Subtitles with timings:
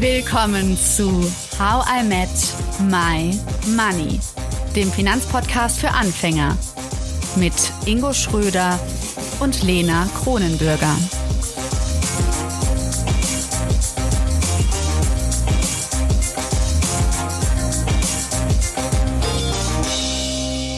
[0.00, 1.10] Willkommen zu
[1.58, 2.28] How I Met
[2.88, 3.36] My
[3.74, 4.20] Money,
[4.76, 6.56] dem Finanzpodcast für Anfänger
[7.34, 7.52] mit
[7.84, 8.78] Ingo Schröder
[9.40, 10.94] und Lena Kronenbürger.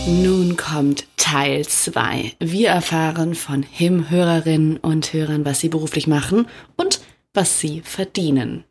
[0.07, 2.37] Nun kommt Teil 2.
[2.39, 7.03] Wir erfahren von Him-Hörerinnen und Hörern, was sie beruflich machen und
[7.35, 8.65] was sie verdienen.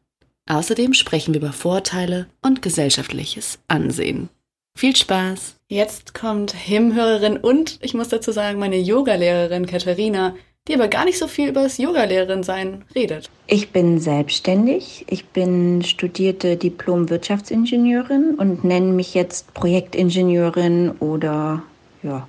[0.50, 4.30] Außerdem sprechen wir über Vorteile und gesellschaftliches Ansehen.
[4.76, 5.58] Viel Spaß!
[5.68, 10.34] Jetzt kommt Him-Hörerin und ich muss dazu sagen, meine Yogalehrerin Katharina,
[10.68, 13.30] die aber gar nicht so viel über das Yogalehrerin sein redet.
[13.46, 15.06] Ich bin selbstständig.
[15.08, 21.62] Ich bin studierte Diplom-Wirtschaftsingenieurin und nenne mich jetzt Projektingenieurin oder
[22.02, 22.28] ja,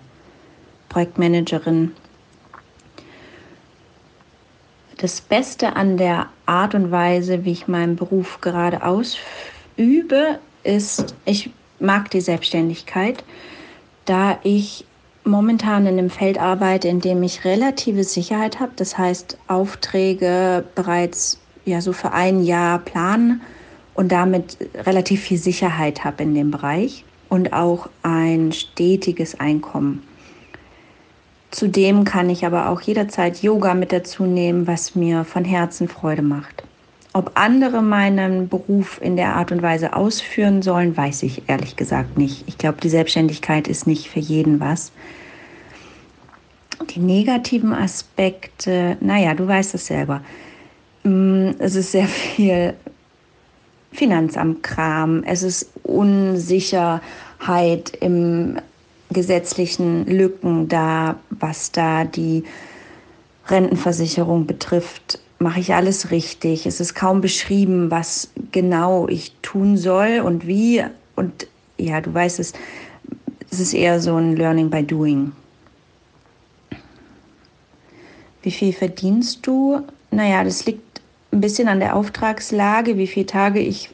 [0.91, 1.93] Projektmanagerin.
[5.00, 11.48] Das Beste an der Art und Weise, wie ich meinen Beruf gerade ausübe, ist, ich
[11.79, 13.24] mag die Selbstständigkeit,
[14.04, 14.84] da ich
[15.24, 18.73] momentan in einem Feld arbeite, in dem ich relative Sicherheit habe.
[18.76, 23.40] Das heißt, Aufträge bereits ja so für ein Jahr planen
[23.95, 30.02] und damit relativ viel Sicherheit habe in dem Bereich und auch ein stetiges Einkommen.
[31.51, 36.23] Zudem kann ich aber auch jederzeit Yoga mit dazu nehmen, was mir von Herzen Freude
[36.23, 36.62] macht.
[37.12, 42.16] Ob andere meinen Beruf in der Art und Weise ausführen sollen, weiß ich ehrlich gesagt
[42.16, 42.45] nicht.
[42.46, 44.93] Ich glaube, die Selbstständigkeit ist nicht für jeden was.
[46.90, 50.23] Die negativen Aspekte, naja, du weißt es selber.
[51.02, 52.74] Mm, es ist sehr viel
[53.90, 57.02] Finanzamtkram, es ist Unsicherheit
[58.01, 58.56] im
[59.10, 62.44] gesetzlichen Lücken da, was da die
[63.48, 66.66] Rentenversicherung betrifft mache ich alles richtig.
[66.66, 70.84] Es ist kaum beschrieben, was genau ich tun soll und wie.
[71.16, 71.48] Und
[71.78, 72.53] ja, du weißt es,
[73.50, 75.32] es ist eher so ein Learning by Doing.
[78.43, 79.81] Wie viel verdienst du?
[80.10, 81.00] Naja, das liegt
[81.32, 83.91] ein bisschen an der Auftragslage, wie viele Tage ich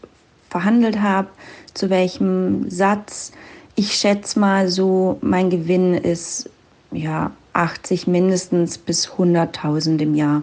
[0.50, 1.28] verhandelt habe,
[1.74, 3.32] zu welchem Satz.
[3.78, 6.48] Ich schätze mal so, mein Gewinn ist
[6.92, 10.42] ja 80 mindestens bis 100.000 im Jahr.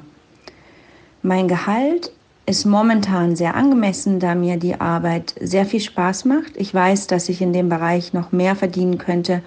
[1.24, 2.12] Mein Gehalt
[2.46, 6.56] ist momentan sehr angemessen, da mir die Arbeit sehr viel Spaß macht.
[6.58, 9.42] Ich weiß, dass ich in dem Bereich noch mehr verdienen könnte,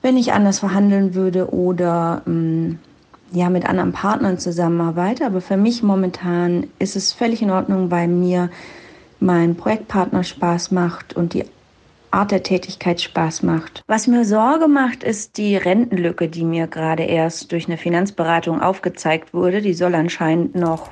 [0.00, 2.78] wenn ich anders verhandeln würde oder ähm,
[3.32, 5.26] ja mit anderen Partnern zusammenarbeite.
[5.26, 8.50] Aber für mich momentan ist es völlig in Ordnung, weil mir
[9.18, 11.44] mein Projektpartner Spaß macht und die
[12.10, 13.82] Art der Tätigkeit Spaß macht.
[13.86, 19.34] Was mir Sorge macht, ist die Rentenlücke, die mir gerade erst durch eine Finanzberatung aufgezeigt
[19.34, 19.60] wurde.
[19.60, 20.90] Die soll anscheinend noch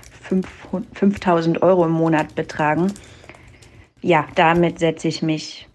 [0.94, 2.92] 5000 Euro im Monat betragen.
[4.00, 5.68] Ja, damit setze ich mich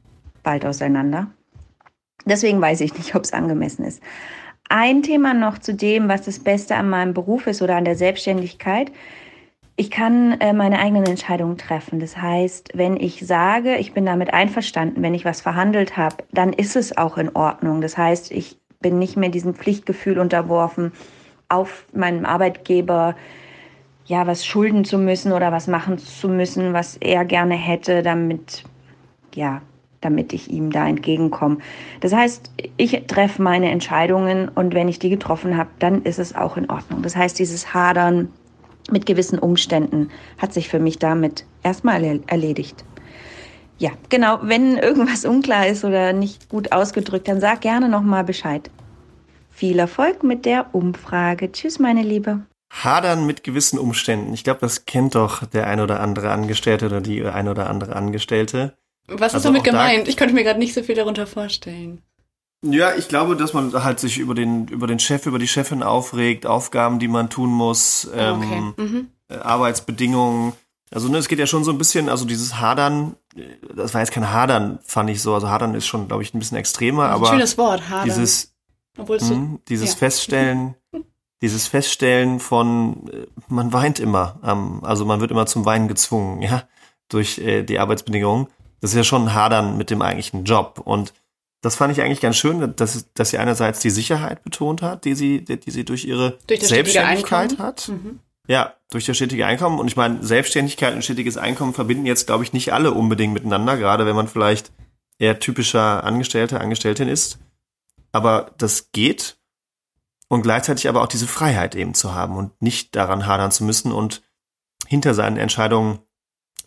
[0.44, 1.28] bald auseinander.
[2.26, 4.02] Deswegen weiß ich nicht, ob es angemessen ist.
[4.70, 7.96] Ein Thema noch zu dem, was das Beste an meinem Beruf ist oder an der
[7.96, 8.92] Selbstständigkeit.
[9.80, 12.02] Ich kann äh, meine eigenen Entscheidungen treffen.
[12.02, 16.52] Das heißt, wenn ich sage, ich bin damit einverstanden, wenn ich was verhandelt habe, dann
[16.52, 17.80] ist es auch in Ordnung.
[17.80, 20.92] Das heißt, ich bin nicht mehr diesem Pflichtgefühl unterworfen,
[21.48, 23.16] auf meinem Arbeitgeber
[24.04, 28.66] ja was schulden zu müssen oder was machen zu müssen, was er gerne hätte, damit
[29.34, 29.62] ja,
[30.02, 31.60] damit ich ihm da entgegenkomme.
[32.02, 36.36] Das heißt, ich treffe meine Entscheidungen und wenn ich die getroffen habe, dann ist es
[36.36, 37.02] auch in Ordnung.
[37.02, 38.28] Das heißt, dieses Hadern
[38.92, 42.84] mit gewissen Umständen hat sich für mich damit erstmal erledigt.
[43.78, 48.70] Ja, genau, wenn irgendwas unklar ist oder nicht gut ausgedrückt, dann sag gerne nochmal Bescheid.
[49.50, 51.52] Viel Erfolg mit der Umfrage.
[51.52, 52.42] Tschüss, meine Liebe.
[52.72, 54.34] Hadern mit gewissen Umständen.
[54.34, 57.96] Ich glaube, das kennt doch der ein oder andere Angestellte oder die ein oder andere
[57.96, 58.78] Angestellte.
[59.08, 60.08] Was ist also damit gemeint?
[60.08, 62.02] Ich konnte mir gerade nicht so viel darunter vorstellen.
[62.62, 65.82] Ja, ich glaube, dass man halt sich über den, über den Chef, über die Chefin
[65.82, 68.84] aufregt, Aufgaben, die man tun muss, ähm, okay.
[68.84, 69.08] mhm.
[69.30, 70.54] Äh, Arbeitsbedingungen.
[70.92, 73.44] Also ne, es geht ja schon so ein bisschen, also dieses Hadern, äh,
[73.76, 75.34] das war jetzt kein Hadern, fand ich so.
[75.34, 78.06] Also Hadern ist schon, glaube ich, ein bisschen extremer, ein aber schönes Wort, Hadern.
[78.06, 78.54] Dieses,
[78.98, 79.98] mh, hm, dieses ja.
[79.98, 80.76] Feststellen,
[81.42, 84.40] dieses Feststellen von, äh, man weint immer,
[84.82, 86.64] also man wird immer zum Weinen gezwungen, ja,
[87.08, 88.48] durch die Arbeitsbedingungen.
[88.82, 91.14] Das ist ja schon ein Hadern mit dem eigentlichen Job und
[91.62, 95.16] das fand ich eigentlich ganz schön, dass, dass sie einerseits die Sicherheit betont hat, die
[95.16, 97.90] sie, die sie durch ihre durch Selbstständigkeit hat.
[97.90, 98.20] Mhm.
[98.48, 99.80] Ja, durch das stetige Einkommen.
[99.80, 103.78] Und ich meine, Selbstständigkeit und stetiges Einkommen verbinden jetzt, glaube ich, nicht alle unbedingt miteinander,
[103.78, 104.72] gerade wenn man vielleicht
[105.20, 107.40] eher typischer Angestellter, Angestelltin ist.
[108.12, 109.38] Aber das geht.
[110.30, 113.92] Und gleichzeitig aber auch diese Freiheit eben zu haben und nicht daran hadern zu müssen
[113.92, 114.22] und
[114.88, 116.00] hinter seinen Entscheidungen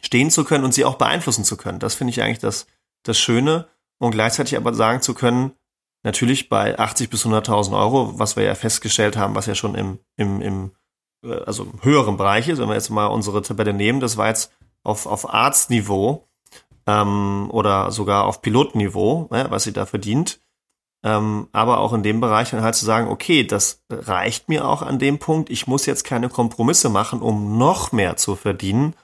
[0.01, 1.79] stehen zu können und sie auch beeinflussen zu können.
[1.79, 2.67] Das finde ich eigentlich das,
[3.05, 3.69] das Schöne.
[4.03, 5.53] Und gleichzeitig aber sagen zu können,
[6.03, 10.01] natürlich bei 80 bis 100.000 Euro, was wir ja festgestellt haben, was ja schon im,
[10.17, 10.73] im, im
[11.25, 14.27] äh, also im höheren Bereich ist, wenn wir jetzt mal unsere Tabelle nehmen, das war
[14.27, 14.51] jetzt
[14.83, 16.27] auf, auf Arztniveau
[16.89, 20.41] ähm, oder sogar auf Pilotniveau, ja, was sie da verdient.
[21.05, 24.83] Ähm, aber auch in dem Bereich dann halt zu sagen, okay, das reicht mir auch
[24.83, 28.97] an dem Punkt, ich muss jetzt keine Kompromisse machen, um noch mehr zu verdienen.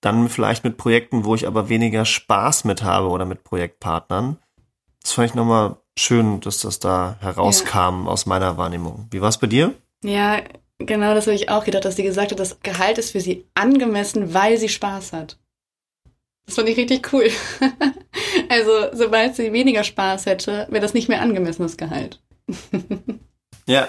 [0.00, 4.38] Dann vielleicht mit Projekten, wo ich aber weniger Spaß mit habe oder mit Projektpartnern.
[5.02, 8.10] Das fand ich nochmal schön, dass das da herauskam ja.
[8.10, 9.08] aus meiner Wahrnehmung.
[9.10, 9.74] Wie war es bei dir?
[10.04, 10.40] Ja,
[10.78, 13.46] genau das habe ich auch gedacht, dass sie gesagt hat, das Gehalt ist für sie
[13.54, 15.38] angemessen, weil sie Spaß hat.
[16.46, 17.28] Das fand ich richtig cool.
[18.48, 22.22] also, sobald sie weniger Spaß hätte, wäre das nicht mehr angemessenes Gehalt.
[23.66, 23.88] ja,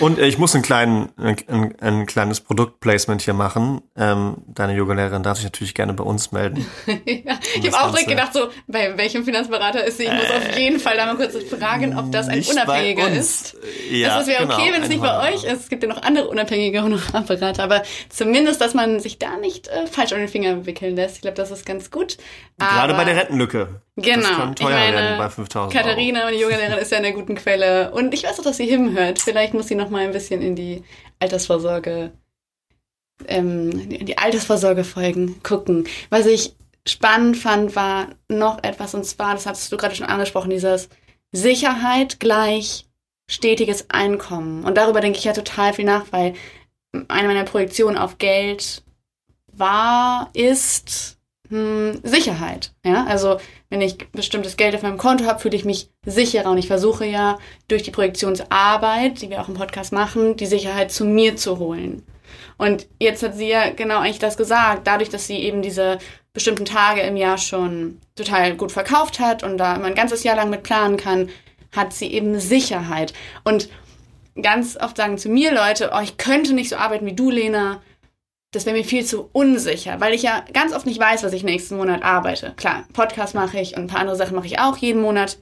[0.00, 3.80] und äh, ich muss ein, kleinen, ein, ein, kleines Produktplacement hier machen.
[3.96, 6.66] Ähm, deine Yogalehrerin darf sich natürlich gerne bei uns melden.
[6.86, 10.04] ja, ich habe auch direkt gedacht, so, bei welchem Finanzberater ist sie?
[10.04, 13.56] Ich äh, muss auf jeden Fall da mal kurz fragen, ob das ein Unabhängiger ist.
[13.90, 15.62] Ja, das wäre genau, okay, wenn es nicht bei euch ist.
[15.62, 19.86] Es gibt ja noch andere unabhängige Honorarberater, aber zumindest, dass man sich da nicht äh,
[19.86, 21.16] falsch an den Finger wickeln lässt.
[21.16, 22.18] Ich glaube, das ist ganz gut.
[22.58, 23.80] Gerade bei der Rentenlücke.
[23.96, 24.28] Genau.
[24.28, 27.14] Das kann teuer ich meine, werden bei 5000 Katharina, meine Yogalehrerin, ist ja in einer
[27.14, 27.90] guten Quelle.
[27.92, 29.18] Und ich weiß auch, dass sie Him hört.
[29.50, 30.84] Vielleicht muss sie noch mal ein bisschen in die
[31.18, 32.12] Altersvorsorge,
[33.26, 35.88] ähm, in die Altersvorsorgefolgen gucken.
[36.08, 36.54] Was ich
[36.86, 40.88] spannend fand, war noch etwas, und zwar, das hattest du gerade schon angesprochen, dieses
[41.32, 42.86] Sicherheit gleich
[43.28, 44.62] stetiges Einkommen.
[44.62, 46.34] Und darüber denke ich ja total viel nach, weil
[47.08, 48.84] eine meiner Projektionen auf Geld
[49.48, 51.18] war, ist
[51.50, 52.72] hm, Sicherheit.
[52.84, 53.38] Ja, also
[53.68, 57.04] wenn ich bestimmtes Geld auf meinem Konto habe, fühle ich mich sicherer und ich versuche
[57.04, 61.58] ja durch die Projektionsarbeit, die wir auch im Podcast machen, die Sicherheit zu mir zu
[61.58, 62.04] holen.
[62.56, 65.98] Und jetzt hat sie ja genau eigentlich das gesagt, dadurch, dass sie eben diese
[66.32, 70.36] bestimmten Tage im Jahr schon total gut verkauft hat und da immer ein ganzes Jahr
[70.36, 71.30] lang mit planen kann,
[71.74, 73.12] hat sie eben Sicherheit.
[73.42, 73.68] Und
[74.40, 77.80] ganz oft sagen zu mir Leute, oh, ich könnte nicht so arbeiten wie du, Lena
[78.52, 81.44] das wäre mir viel zu unsicher, weil ich ja ganz oft nicht weiß, was ich
[81.44, 82.54] nächsten Monat arbeite.
[82.56, 85.38] Klar, Podcast mache ich und ein paar andere Sachen mache ich auch jeden Monat.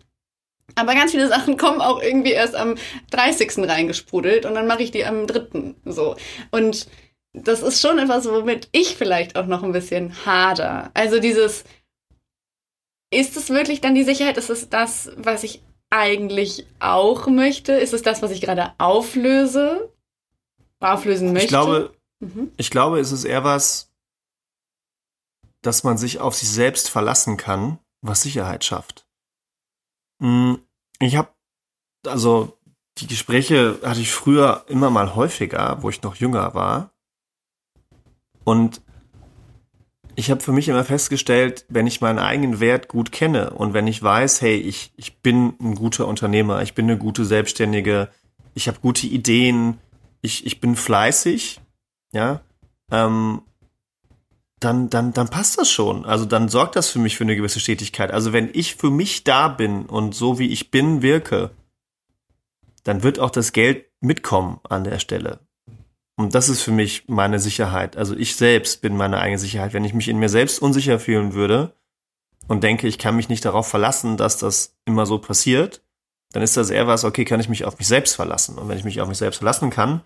[0.75, 2.75] Aber ganz viele Sachen kommen auch irgendwie erst am
[3.10, 3.66] 30.
[3.69, 5.75] reingesprudelt und dann mache ich die am 3.
[5.87, 6.16] so.
[6.50, 6.87] Und
[7.32, 10.90] das ist schon etwas, womit ich vielleicht auch noch ein bisschen hader.
[10.93, 11.64] Also dieses,
[13.11, 14.37] ist es wirklich dann die Sicherheit?
[14.37, 17.72] Ist es das, was ich eigentlich auch möchte?
[17.72, 19.90] Ist es das, was ich gerade auflöse?
[20.81, 21.44] Auflösen möchte?
[21.44, 22.53] Ich glaube, Mhm.
[22.56, 23.93] Ich glaube, es ist eher was,
[25.62, 29.06] dass man sich auf sich selbst verlassen kann, was Sicherheit schafft.
[30.20, 30.59] Hm,
[31.00, 31.31] ich habe,
[32.06, 32.59] also
[32.99, 36.91] die Gespräche hatte ich früher immer mal häufiger, wo ich noch jünger war.
[38.44, 38.82] Und
[40.17, 43.87] ich habe für mich immer festgestellt, wenn ich meinen eigenen Wert gut kenne und wenn
[43.87, 48.09] ich weiß, hey, ich, ich bin ein guter Unternehmer, ich bin eine gute Selbstständige,
[48.55, 49.79] ich habe gute Ideen,
[50.21, 51.61] ich, ich bin fleißig,
[52.12, 52.40] ja,
[52.90, 53.43] ähm,
[54.60, 56.05] dann, dann, dann passt das schon.
[56.05, 58.10] Also dann sorgt das für mich für eine gewisse Stetigkeit.
[58.10, 61.50] Also wenn ich für mich da bin und so wie ich bin wirke,
[62.84, 65.40] dann wird auch das Geld mitkommen an der Stelle.
[66.16, 67.97] Und das ist für mich meine Sicherheit.
[67.97, 69.73] Also ich selbst bin meine eigene Sicherheit.
[69.73, 71.73] Wenn ich mich in mir selbst unsicher fühlen würde
[72.49, 75.83] und denke, ich kann mich nicht darauf verlassen, dass das immer so passiert,
[76.33, 78.59] dann ist das eher was, okay, kann ich mich auf mich selbst verlassen.
[78.59, 80.02] Und wenn ich mich auf mich selbst verlassen kann,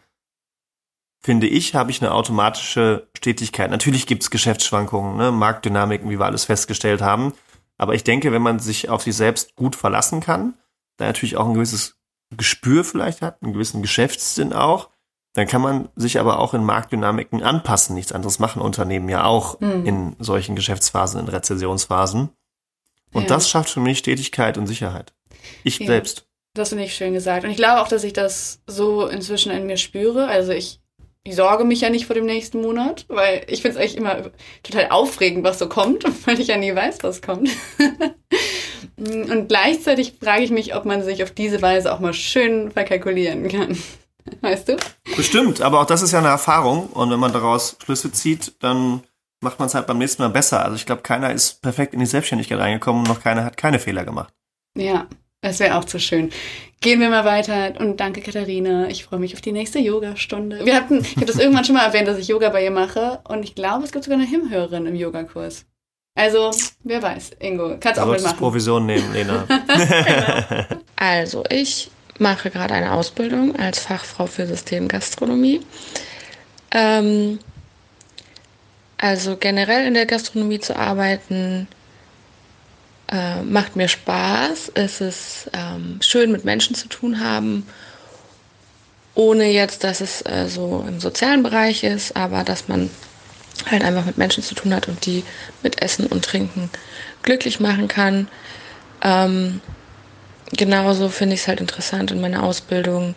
[1.25, 3.71] finde ich, habe ich eine automatische Stetigkeit.
[3.71, 7.33] Natürlich gibt es Geschäftsschwankungen, ne, Marktdynamiken, wie wir alles festgestellt haben.
[7.79, 10.55] Aber ich denke, wenn man sich auf sich selbst gut verlassen kann,
[10.99, 11.97] da natürlich auch ein gewisses
[12.37, 14.91] Gespür vielleicht hat, einen gewissen Geschäftssinn auch,
[15.35, 17.95] dann kann man sich aber auch in Marktdynamiken anpassen.
[17.95, 19.87] Nichts anderes machen Unternehmen ja auch hm.
[19.87, 22.31] in solchen Geschäftsphasen, in Rezessionsphasen.
[23.13, 23.29] Und ja.
[23.29, 25.15] das schafft für mich Stetigkeit und Sicherheit.
[25.65, 25.87] Ich ja.
[25.87, 26.27] selbst.
[26.55, 27.45] Das finde ich schön gesagt.
[27.45, 30.27] Und ich glaube auch, dass ich das so inzwischen in mir spüre.
[30.27, 30.82] Also ich
[31.25, 34.31] ich sorge mich ja nicht vor dem nächsten Monat, weil ich finde es eigentlich immer
[34.63, 37.49] total aufregend, was so kommt, weil ich ja nie weiß, was kommt.
[38.97, 43.49] Und gleichzeitig frage ich mich, ob man sich auf diese Weise auch mal schön verkalkulieren
[43.49, 43.79] kann.
[44.41, 44.77] Weißt du?
[45.17, 49.03] Bestimmt, aber auch das ist ja eine Erfahrung und wenn man daraus Schlüsse zieht, dann
[49.41, 50.65] macht man es halt beim nächsten Mal besser.
[50.65, 53.81] Also ich glaube, keiner ist perfekt in die Selbstständigkeit reingekommen und noch keiner hat keine
[53.81, 54.33] Fehler gemacht.
[54.77, 55.09] Ja,
[55.43, 56.31] das wäre auch zu schön.
[56.81, 58.89] Gehen wir mal weiter und danke Katharina.
[58.89, 60.65] Ich freue mich auf die nächste Yoga-Stunde.
[60.65, 63.21] Wir hatten, ich habe das irgendwann schon mal erwähnt, dass ich Yoga bei ihr mache
[63.29, 65.65] und ich glaube, es gibt sogar eine Himhörerin im Yogakurs.
[66.15, 66.51] Also,
[66.85, 68.37] wer weiß, Ingo, kannst du auch mitmachen.
[68.37, 69.47] Provision nehmen, Lena.
[69.67, 70.65] genau.
[70.97, 75.61] Also, ich mache gerade eine Ausbildung als Fachfrau für Systemgastronomie.
[76.73, 77.39] Ähm,
[78.99, 81.67] Also generell in der Gastronomie zu arbeiten
[83.13, 84.73] äh, macht mir Spaß.
[84.75, 87.67] Es ist ähm, schön, mit Menschen zu tun haben,
[89.15, 92.89] ohne jetzt, dass es äh, so im sozialen Bereich ist, aber dass man
[93.71, 95.25] halt einfach mit Menschen zu tun hat und die
[95.63, 96.71] mit Essen und Trinken
[97.23, 98.29] glücklich machen kann.
[99.03, 99.61] Ähm,
[100.53, 103.15] genauso finde ich es halt interessant in meiner Ausbildung,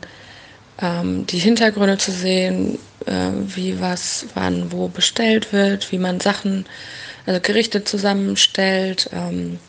[0.81, 6.65] ähm, die Hintergründe zu sehen, äh, wie was wann wo bestellt wird, wie man Sachen,
[7.25, 9.09] also Gerichte zusammenstellt.
[9.13, 9.59] Ähm,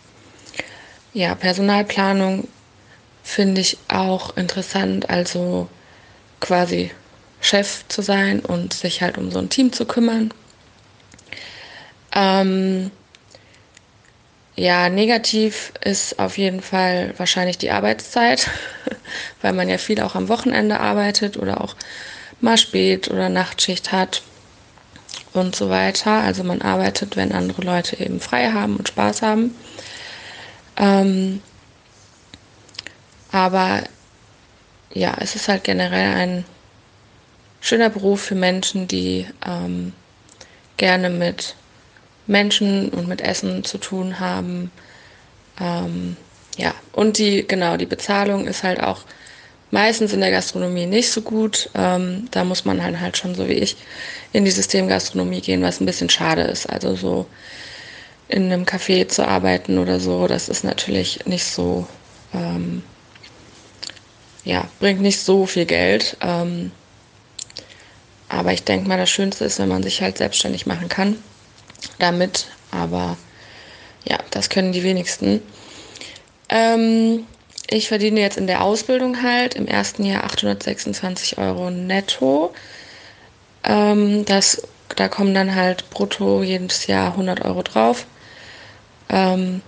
[1.16, 2.46] ja, Personalplanung
[3.22, 5.66] finde ich auch interessant, also
[6.40, 6.90] quasi
[7.40, 10.30] Chef zu sein und sich halt um so ein Team zu kümmern.
[12.14, 12.90] Ähm,
[14.56, 18.50] ja, negativ ist auf jeden Fall wahrscheinlich die Arbeitszeit,
[19.40, 21.76] weil man ja viel auch am Wochenende arbeitet oder auch
[22.42, 24.20] mal spät oder Nachtschicht hat
[25.32, 26.10] und so weiter.
[26.20, 29.54] Also man arbeitet, wenn andere Leute eben frei haben und Spaß haben.
[30.76, 31.40] Ähm,
[33.32, 33.82] aber
[34.92, 36.44] ja, es ist halt generell ein
[37.60, 39.92] schöner Beruf für Menschen, die ähm,
[40.76, 41.54] gerne mit
[42.26, 44.70] Menschen und mit Essen zu tun haben.
[45.60, 46.16] Ähm,
[46.56, 49.02] ja, und die, genau, die Bezahlung ist halt auch
[49.70, 51.70] meistens in der Gastronomie nicht so gut.
[51.74, 53.76] Ähm, da muss man halt, halt schon, so wie ich,
[54.32, 56.66] in die Systemgastronomie gehen, was ein bisschen schade ist.
[56.66, 57.26] Also so
[58.28, 61.86] in einem Café zu arbeiten oder so, das ist natürlich nicht so,
[62.34, 62.82] ähm,
[64.44, 66.16] ja, bringt nicht so viel Geld.
[66.20, 66.72] Ähm,
[68.28, 71.16] aber ich denke mal, das Schönste ist, wenn man sich halt selbstständig machen kann
[71.98, 72.46] damit.
[72.70, 73.16] Aber
[74.04, 75.40] ja, das können die wenigsten.
[76.48, 77.26] Ähm,
[77.68, 82.52] ich verdiene jetzt in der Ausbildung halt im ersten Jahr 826 Euro netto.
[83.64, 84.62] Ähm, das,
[84.94, 88.06] da kommen dann halt brutto jedes Jahr 100 Euro drauf.
[89.08, 89.62] Ähm,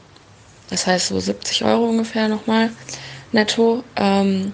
[0.70, 2.70] das heißt so 70 Euro ungefähr nochmal
[3.32, 3.84] netto.
[3.96, 4.52] Ähm,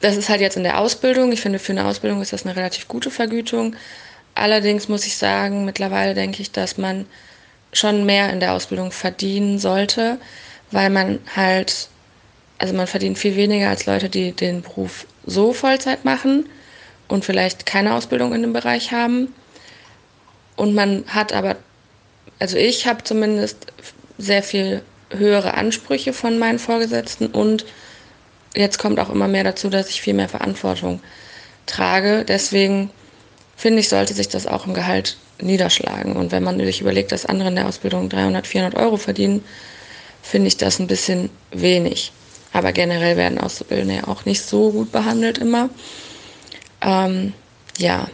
[0.00, 1.32] das ist halt jetzt in der Ausbildung.
[1.32, 3.76] Ich finde, für eine Ausbildung ist das eine relativ gute Vergütung.
[4.34, 7.06] Allerdings muss ich sagen, mittlerweile denke ich, dass man
[7.72, 10.18] schon mehr in der Ausbildung verdienen sollte,
[10.70, 11.88] weil man halt,
[12.58, 16.48] also man verdient viel weniger als Leute, die den Beruf so Vollzeit machen
[17.08, 19.34] und vielleicht keine Ausbildung in dem Bereich haben.
[20.56, 21.56] Und man hat aber,
[22.40, 23.66] also ich habe zumindest
[24.18, 27.64] sehr viel höhere Ansprüche von meinen Vorgesetzten und
[28.56, 31.00] jetzt kommt auch immer mehr dazu, dass ich viel mehr Verantwortung
[31.66, 32.24] trage.
[32.24, 32.90] Deswegen
[33.56, 36.16] finde ich, sollte sich das auch im Gehalt niederschlagen.
[36.16, 39.44] Und wenn man sich überlegt, dass andere in der Ausbildung 300, 400 Euro verdienen,
[40.22, 42.12] finde ich das ein bisschen wenig.
[42.52, 45.70] Aber generell werden Auszubildende ja auch nicht so gut behandelt immer.
[46.82, 47.32] Ähm,
[47.78, 48.08] ja,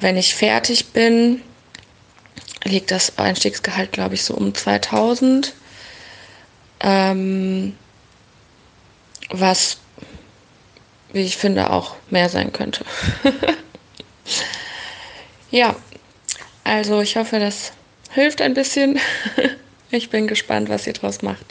[0.00, 1.42] wenn ich fertig bin,
[2.64, 5.54] liegt das Einstiegsgehalt, glaube ich, so um 2000.
[6.80, 7.76] Ähm,
[9.30, 9.78] was,
[11.12, 12.84] wie ich finde, auch mehr sein könnte.
[15.52, 15.76] Ja,
[16.64, 17.72] also ich hoffe, das
[18.10, 18.98] hilft ein bisschen.
[19.94, 21.44] Ich bin gespannt, was ihr draus macht.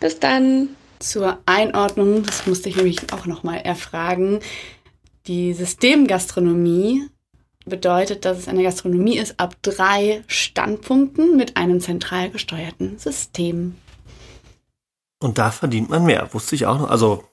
[0.00, 0.70] Bis dann.
[0.98, 4.40] Zur Einordnung, das musste ich nämlich auch nochmal erfragen.
[5.28, 7.08] Die Systemgastronomie
[7.64, 13.76] bedeutet, dass es eine Gastronomie ist ab drei Standpunkten mit einem zentral gesteuerten System.
[15.20, 16.90] Und da verdient man mehr, wusste ich auch noch.
[16.90, 17.24] Also,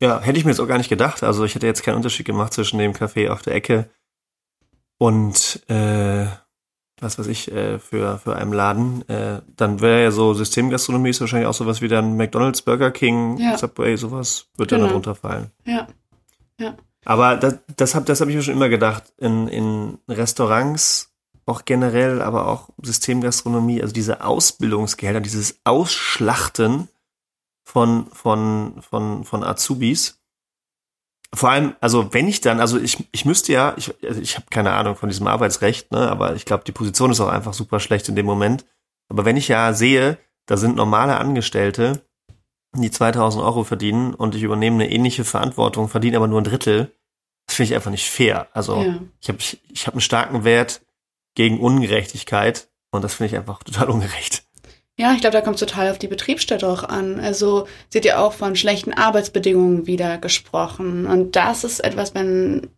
[0.00, 1.22] ja, hätte ich mir jetzt auch gar nicht gedacht.
[1.22, 3.88] Also, ich hätte jetzt keinen Unterschied gemacht zwischen dem Café auf der Ecke
[4.98, 6.26] und äh,
[7.00, 11.20] was weiß ich, äh, für, für einen Laden, äh, dann wäre ja so Systemgastronomie ist
[11.20, 13.58] wahrscheinlich auch sowas wie dann McDonalds, Burger King, ja.
[13.58, 14.82] Subway, sowas wird genau.
[14.82, 15.50] dann darunter fallen.
[15.64, 15.88] Ja.
[16.58, 16.76] Ja.
[17.04, 19.12] Aber das, das habe das hab ich mir schon immer gedacht.
[19.18, 21.12] In, in Restaurants,
[21.46, 26.88] auch generell, aber auch Systemgastronomie, also diese Ausbildungsgelder, dieses Ausschlachten
[27.64, 30.18] von, von, von, von Azubis,
[31.34, 34.46] vor allem, also wenn ich dann, also ich, ich müsste ja, ich, also ich habe
[34.50, 37.80] keine Ahnung von diesem Arbeitsrecht, ne, aber ich glaube, die Position ist auch einfach super
[37.80, 38.64] schlecht in dem Moment.
[39.08, 42.02] Aber wenn ich ja sehe, da sind normale Angestellte,
[42.82, 46.92] die 2000 Euro verdienen und ich übernehme eine ähnliche Verantwortung, verdiene aber nur ein Drittel,
[47.46, 48.48] das finde ich einfach nicht fair.
[48.52, 49.00] Also ja.
[49.20, 50.82] ich habe ich, ich hab einen starken Wert
[51.34, 54.44] gegen Ungerechtigkeit und das finde ich einfach total ungerecht.
[54.96, 57.18] Ja, ich glaube, da kommt total auf die Betriebsstätte auch an.
[57.18, 61.06] Also sie hat ja auch von schlechten Arbeitsbedingungen wieder gesprochen.
[61.06, 62.68] Und das ist etwas, wenn,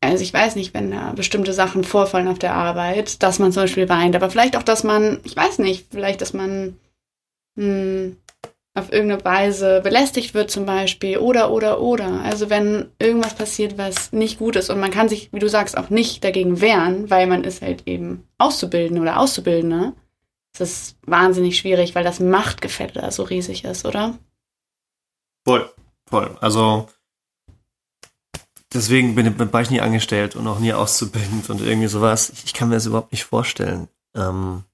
[0.00, 3.64] also ich weiß nicht, wenn da bestimmte Sachen vorfallen auf der Arbeit, dass man zum
[3.64, 6.76] Beispiel weint, aber vielleicht auch, dass man, ich weiß nicht, vielleicht, dass man,
[7.56, 8.16] hm,
[8.78, 12.22] auf irgendeine Weise belästigt wird zum Beispiel oder oder oder.
[12.22, 15.76] Also wenn irgendwas passiert, was nicht gut ist und man kann sich, wie du sagst,
[15.76, 19.92] auch nicht dagegen wehren, weil man ist halt eben Auszubildende oder Auszubildende.
[20.56, 24.18] Das ist wahnsinnig schwierig, weil das Machtgefälle da so riesig ist, oder?
[25.44, 25.70] Voll,
[26.06, 26.36] voll.
[26.40, 26.88] Also
[28.72, 32.30] deswegen bin, bin, war ich nie angestellt und auch nie auszubildend und irgendwie sowas.
[32.30, 33.88] Ich, ich kann mir das überhaupt nicht vorstellen.
[34.14, 34.64] Ähm,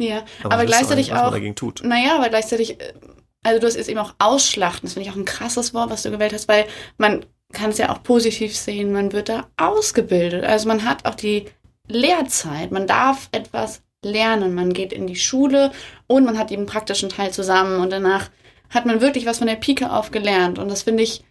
[0.00, 1.34] ja, aber, aber gleichzeitig auch.
[1.56, 1.82] tut.
[1.84, 2.94] Naja, aber gleichzeitig, äh,
[3.42, 4.82] also du hast jetzt eben auch ausschlachten.
[4.82, 6.66] Das finde ich auch ein krasses Wort, was du gewählt hast, weil
[6.96, 8.92] man kann es ja auch positiv sehen.
[8.92, 10.44] Man wird da ausgebildet.
[10.44, 11.46] Also man hat auch die
[11.86, 12.70] Lehrzeit.
[12.70, 14.54] Man darf etwas lernen.
[14.54, 15.72] Man geht in die Schule
[16.06, 18.30] und man hat eben praktischen Teil zusammen und danach
[18.70, 20.58] hat man wirklich was von der Pike auf gelernt.
[20.58, 21.24] Und das finde ich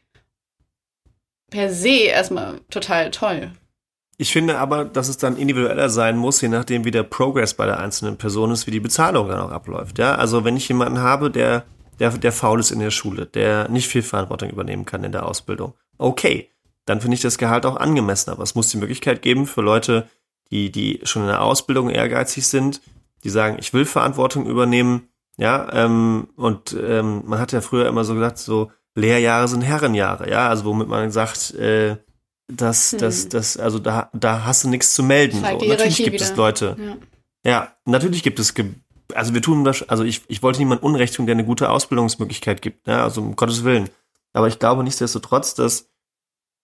[1.50, 3.52] per se erstmal total toll.
[4.20, 7.68] Ich finde aber, dass es dann individueller sein muss, je nachdem, wie der Progress bei
[7.68, 10.00] der einzelnen Person ist, wie die Bezahlung dann auch abläuft.
[10.00, 11.66] Ja, also wenn ich jemanden habe, der,
[12.00, 15.26] der, der faul ist in der Schule, der nicht viel Verantwortung übernehmen kann in der
[15.26, 16.50] Ausbildung, okay,
[16.86, 18.30] dann finde ich das Gehalt auch angemessen.
[18.32, 20.08] Aber es muss die Möglichkeit geben für Leute,
[20.52, 22.82] die, die schon in der Ausbildung ehrgeizig sind,
[23.24, 28.04] die sagen, ich will Verantwortung übernehmen, ja, ähm, und ähm, man hat ja früher immer
[28.04, 31.98] so gesagt, so Lehrjahre sind Herrenjahre, ja, also womit man sagt, äh,
[32.48, 33.00] dass, hm.
[33.00, 35.42] dass, dass, also da, da hast du nichts zu melden.
[35.42, 35.68] So.
[35.68, 36.24] Natürlich gibt wieder.
[36.24, 36.76] es Leute.
[37.44, 37.52] Ja.
[37.52, 38.54] ja, natürlich gibt es,
[39.14, 42.62] also wir tun das, also ich, ich wollte niemand Unrecht tun, der eine gute Ausbildungsmöglichkeit
[42.62, 43.90] gibt, ja, also um Gottes Willen.
[44.34, 45.90] Aber ich glaube nichtsdestotrotz, dass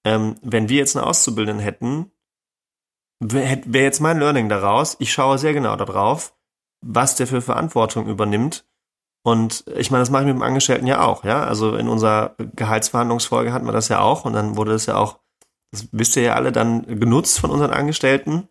[0.06, 2.12] ähm, wenn wir jetzt eine Auszubildenden hätten,
[3.20, 6.36] wäre wär jetzt mein Learning daraus, ich schaue sehr genau darauf,
[6.82, 8.66] was der für Verantwortung übernimmt.
[9.26, 11.46] Und ich meine, das mache ich mit dem Angestellten ja auch, ja.
[11.46, 15.24] Also in unserer Gehaltsverhandlungsfolge hatten wir das ja auch und dann wurde das ja auch
[15.74, 18.48] das wisst ihr ja alle, dann genutzt von unseren Angestellten.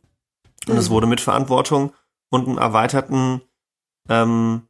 [0.69, 0.95] Und es mhm.
[0.95, 1.93] wurde mit Verantwortung
[2.31, 3.43] und einem erweiterten
[4.09, 4.63] ähm,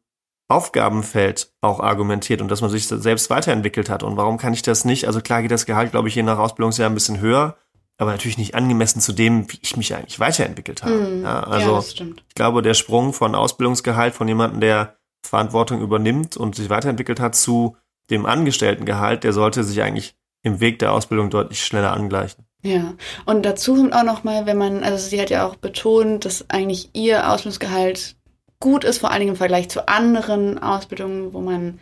[0.49, 4.03] Aufgabenfeld auch argumentiert und dass man sich selbst weiterentwickelt hat.
[4.03, 5.07] Und warum kann ich das nicht?
[5.07, 7.57] Also klar geht das Gehalt, glaube ich, je nach Ausbildungsjahr ein bisschen höher,
[7.97, 10.95] aber natürlich nicht angemessen zu dem, wie ich mich eigentlich weiterentwickelt habe.
[10.95, 16.37] Mm, ja, also ja, ich glaube, der Sprung von Ausbildungsgehalt von jemandem, der Verantwortung übernimmt
[16.37, 17.77] und sich weiterentwickelt hat, zu
[18.11, 22.45] dem Angestelltengehalt, der sollte sich eigentlich im Weg der Ausbildung deutlich schneller angleichen.
[22.63, 26.49] Ja, und dazu kommt auch nochmal, wenn man, also sie hat ja auch betont, dass
[26.51, 28.17] eigentlich ihr Ausbildungsgehalt
[28.63, 31.81] gut ist, vor allen Dingen im Vergleich zu anderen Ausbildungen, wo man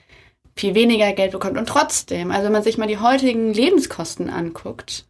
[0.57, 1.57] viel weniger Geld bekommt.
[1.57, 5.07] Und trotzdem, also wenn man sich mal die heutigen Lebenskosten anguckt,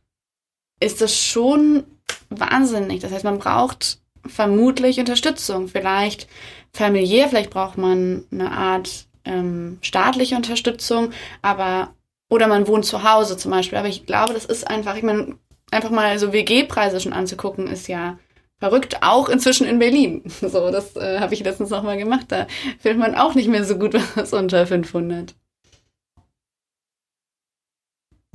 [0.81, 1.85] ist das schon
[2.29, 3.01] wahnsinnig.
[3.01, 5.69] Das heißt, man braucht vermutlich Unterstützung.
[5.69, 6.29] Vielleicht
[6.73, 11.95] familiär, vielleicht braucht man eine Art ähm, staatliche Unterstützung, aber
[12.31, 13.79] oder man wohnt zu Hause zum Beispiel.
[13.79, 15.37] Aber ich glaube, das ist einfach, ich meine,
[15.71, 18.19] einfach mal so WG-Preise schon anzugucken, ist ja
[18.61, 20.23] verrückt, auch inzwischen in Berlin.
[20.41, 22.27] So, das äh, habe ich letztens nochmal gemacht.
[22.29, 22.47] Da
[22.79, 25.35] findet man auch nicht mehr so gut was unter 500.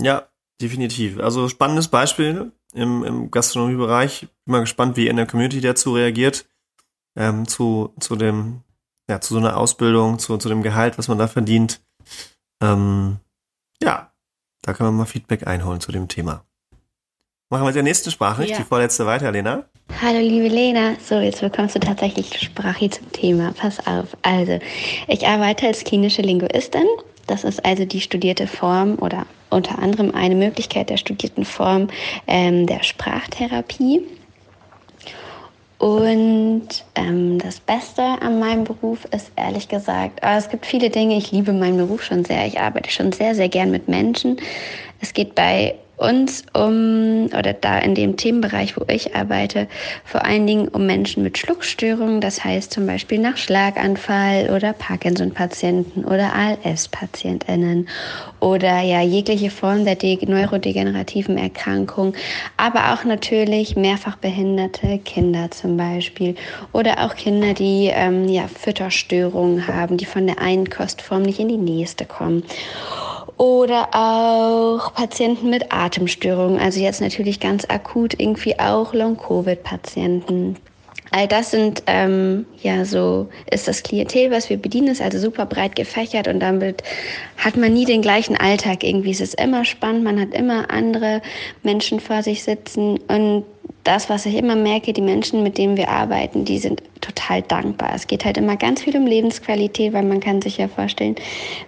[0.01, 0.27] Ja,
[0.61, 1.19] definitiv.
[1.19, 4.21] Also spannendes Beispiel im, im Gastronomiebereich.
[4.21, 6.45] Bin mal gespannt, wie in der Community dazu reagiert.
[7.17, 8.61] Ähm, zu, zu dem,
[9.09, 11.81] ja, zu so einer Ausbildung, zu, zu dem Gehalt, was man da verdient.
[12.61, 13.19] Ähm,
[13.81, 14.11] ja,
[14.61, 16.44] da kann man mal Feedback einholen zu dem Thema.
[17.51, 18.57] Machen wir mit der nächsten Sprachricht, ja.
[18.57, 19.65] die vorletzte weiter, Lena.
[20.01, 23.53] Hallo liebe Lena, so jetzt bekommst du tatsächlich Sprache zum Thema.
[23.55, 24.17] Pass auf.
[24.23, 24.57] Also,
[25.07, 26.87] ich arbeite als klinische Linguistin.
[27.27, 31.89] Das ist also die studierte Form oder unter anderem eine Möglichkeit der studierten Form
[32.25, 34.01] ähm, der Sprachtherapie.
[35.77, 41.15] Und ähm, das Beste an meinem Beruf ist ehrlich gesagt, oh, es gibt viele Dinge,
[41.15, 42.47] ich liebe meinen Beruf schon sehr.
[42.47, 44.37] Ich arbeite schon sehr, sehr gern mit Menschen.
[44.99, 49.67] Es geht bei uns um, oder da in dem Themenbereich, wo ich arbeite,
[50.03, 56.03] vor allen Dingen um Menschen mit Schluckstörungen, das heißt zum Beispiel nach Schlaganfall oder Parkinson-Patienten
[56.05, 57.87] oder ALS-PatientInnen
[58.39, 62.13] oder ja jegliche Form der neurodegenerativen Erkrankung,
[62.57, 66.35] aber auch natürlich mehrfach behinderte Kinder zum Beispiel
[66.73, 71.47] oder auch Kinder, die ähm, ja Fütterstörungen haben, die von der einen Kostform nicht in
[71.47, 72.43] die nächste kommen
[73.37, 80.57] oder auch Patienten mit Atemstörungen, also jetzt natürlich ganz akut irgendwie auch Long-Covid-Patienten.
[81.11, 85.45] All das sind ähm, ja so ist das Klientel, was wir bedienen, ist also super
[85.45, 86.83] breit gefächert und damit
[87.37, 88.83] hat man nie den gleichen Alltag.
[88.83, 91.21] Irgendwie ist es immer spannend, man hat immer andere
[91.63, 93.45] Menschen vor sich sitzen und
[93.85, 97.91] das, was ich immer merke, die Menschen, mit denen wir arbeiten, die sind total dankbar.
[97.93, 101.15] Es geht halt immer ganz viel um Lebensqualität, weil man kann sich ja vorstellen,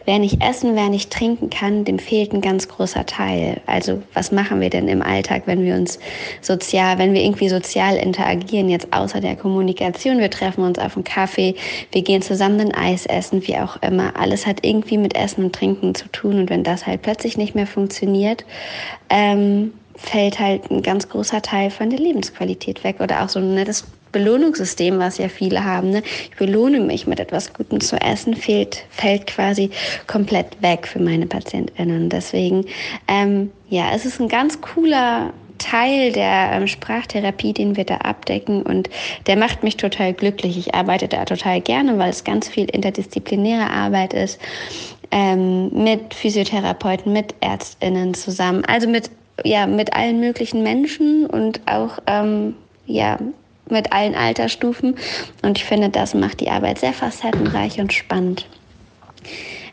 [0.05, 3.61] wer nicht essen, wer nicht trinken kann, dem fehlt ein ganz großer Teil.
[3.67, 5.99] Also was machen wir denn im Alltag, wenn wir uns
[6.41, 11.03] sozial, wenn wir irgendwie sozial interagieren, jetzt außer der Kommunikation, wir treffen uns auf einen
[11.03, 11.53] Kaffee,
[11.91, 14.19] wir gehen zusammen ein Eis essen, wie auch immer.
[14.19, 17.53] Alles hat irgendwie mit Essen und Trinken zu tun und wenn das halt plötzlich nicht
[17.53, 18.43] mehr funktioniert,
[19.09, 22.97] ähm, fällt halt ein ganz großer Teil von der Lebensqualität weg.
[22.99, 25.89] Oder auch so ein nettes Belohnungssystem, was ja viele haben.
[25.89, 26.03] Ne?
[26.31, 29.69] Ich belohne mich mit etwas Gutem zu essen, fehlt, fällt quasi
[30.07, 32.09] komplett weg für meine PatientInnen.
[32.09, 32.65] Deswegen,
[33.07, 38.61] ähm, ja, es ist ein ganz cooler Teil der ähm, Sprachtherapie, den wir da abdecken
[38.61, 38.89] und
[39.25, 40.57] der macht mich total glücklich.
[40.57, 44.39] Ich arbeite da total gerne, weil es ganz viel interdisziplinäre Arbeit ist
[45.11, 49.09] ähm, mit Physiotherapeuten, mit ÄrztInnen zusammen, also mit
[49.43, 53.17] ja, mit allen möglichen Menschen und auch ähm, ja,
[53.69, 54.95] mit allen Altersstufen.
[55.41, 58.47] Und ich finde, das macht die Arbeit sehr facettenreich und spannend.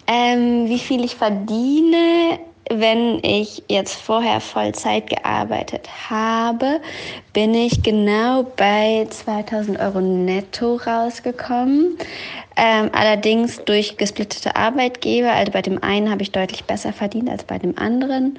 [0.07, 2.39] Ähm, wie viel ich verdiene,
[2.71, 6.81] wenn ich jetzt vorher Vollzeit gearbeitet habe,
[7.33, 11.99] bin ich genau bei 2000 Euro netto rausgekommen.
[12.57, 15.33] Ähm, allerdings durch gesplittete Arbeitgeber.
[15.33, 18.39] Also bei dem einen habe ich deutlich besser verdient als bei dem anderen.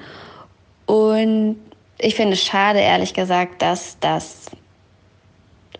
[0.86, 1.56] Und
[1.98, 4.46] ich finde es schade, ehrlich gesagt, dass das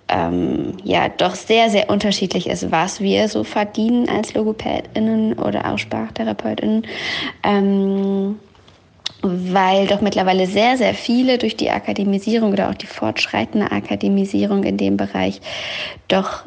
[0.09, 5.79] ähm, ja doch sehr, sehr unterschiedlich ist, was wir so verdienen als LogopädInnen oder auch
[5.79, 6.87] SprachtherapeutInnen.
[7.43, 8.39] Ähm,
[9.23, 14.77] weil doch mittlerweile sehr, sehr viele durch die Akademisierung oder auch die fortschreitende Akademisierung in
[14.77, 15.41] dem Bereich
[16.09, 16.45] doch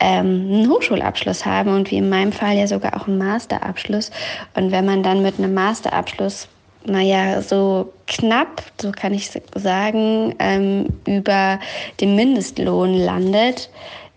[0.00, 4.10] ähm, einen Hochschulabschluss haben und wie in meinem Fall ja sogar auch einen Masterabschluss.
[4.54, 6.48] Und wenn man dann mit einem Masterabschluss
[6.86, 11.58] naja, so knapp, so kann ich sagen, ähm, über
[12.00, 13.70] dem Mindestlohn landet,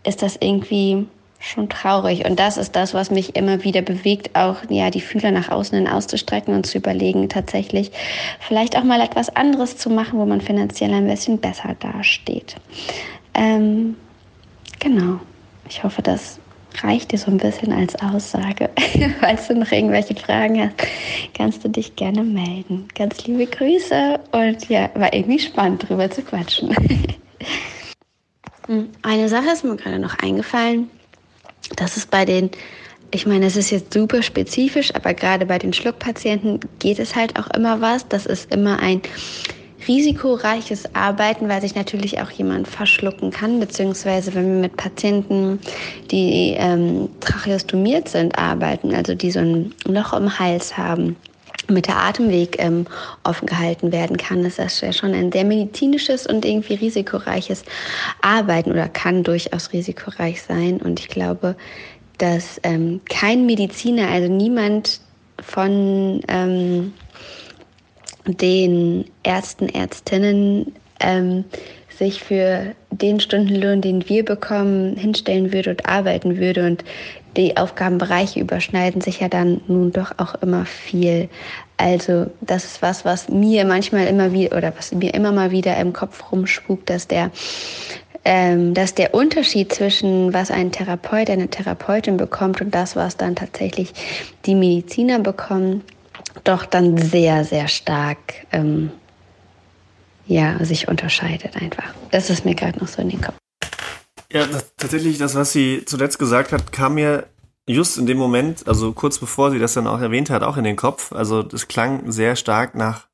[0.04, 1.08] ist das irgendwie
[1.40, 2.26] schon traurig.
[2.26, 5.78] Und das ist das, was mich immer wieder bewegt, auch ja die Fühler nach außen
[5.78, 7.92] hin auszustrecken und zu überlegen, tatsächlich
[8.40, 12.56] vielleicht auch mal etwas anderes zu machen, wo man finanziell ein bisschen besser dasteht.
[13.34, 13.96] Ähm,
[14.80, 15.20] genau.
[15.70, 16.40] Ich hoffe, das
[16.84, 18.70] reicht dir so ein bisschen als Aussage.
[19.20, 20.76] Falls du noch irgendwelche Fragen hast,
[21.34, 22.88] kannst du dich gerne melden.
[22.96, 26.76] Ganz liebe Grüße und ja, war irgendwie spannend drüber zu quatschen.
[28.68, 30.90] Hm, eine Sache ist mir gerade noch eingefallen.
[31.78, 32.52] Das ist bei den,
[33.12, 37.40] ich meine, es ist jetzt super spezifisch, aber gerade bei den Schluckpatienten geht es halt
[37.40, 38.08] auch immer was.
[38.10, 39.02] Das ist immer ein
[39.88, 45.60] risikoreiches Arbeiten, weil sich natürlich auch jemand verschlucken kann, beziehungsweise wenn wir mit Patienten,
[46.12, 51.16] die ähm, tracheostomiert sind, arbeiten, also die so ein Loch im Hals haben,
[51.70, 52.86] mit der Atemweg ähm,
[53.24, 57.64] offen gehalten werden kann, ist das ja schon ein sehr medizinisches und irgendwie risikoreiches
[58.22, 60.78] Arbeiten oder kann durchaus risikoreich sein.
[60.78, 61.56] Und ich glaube,
[62.18, 65.02] dass ähm, kein Mediziner, also niemand
[65.42, 66.94] von ähm,
[68.28, 71.46] den Ärzten, Ärztinnen ähm,
[71.98, 76.66] sich für den Stundenlohn, den wir bekommen, hinstellen würde und arbeiten würde.
[76.66, 76.84] Und
[77.36, 81.30] die Aufgabenbereiche überschneiden sich ja dann nun doch auch immer viel.
[81.78, 85.78] Also das ist was, was mir manchmal immer wieder oder was mir immer mal wieder
[85.78, 87.32] im Kopf rumspukt, dass der
[88.26, 93.38] ähm, dass der Unterschied zwischen was ein Therapeut, eine Therapeutin bekommt und das, was dann
[93.38, 93.94] tatsächlich
[94.46, 95.82] die Mediziner bekommen,
[96.48, 98.92] doch dann sehr, sehr stark ähm,
[100.26, 101.94] ja, sich unterscheidet einfach.
[102.12, 103.36] Das ist mir gerade noch so in den Kopf.
[104.32, 107.28] Ja, das, tatsächlich, das, was sie zuletzt gesagt hat, kam mir
[107.68, 110.64] just in dem Moment, also kurz bevor sie das dann auch erwähnt hat, auch in
[110.64, 111.12] den Kopf.
[111.12, 113.08] Also das klang sehr stark nach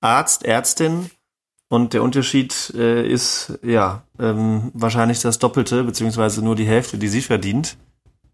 [0.00, 1.10] Arzt, Ärztin.
[1.68, 7.08] Und der Unterschied äh, ist ja ähm, wahrscheinlich das Doppelte, beziehungsweise nur die Hälfte, die
[7.08, 7.76] sie verdient